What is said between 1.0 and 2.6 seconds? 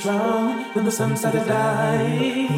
started to die.